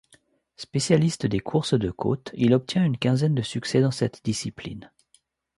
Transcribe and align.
Spécialiste 0.57 1.27
de 1.27 1.37
courses 1.37 1.75
de 1.75 1.91
côte, 1.91 2.31
il 2.33 2.55
obtient 2.55 2.83
une 2.83 2.97
quinzaine 2.97 3.35
de 3.35 3.43
succès 3.43 3.81
dans 3.81 3.91
cette 3.91 4.23
discipline. 4.25 4.89